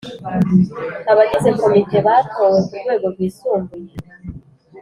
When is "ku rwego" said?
2.65-3.05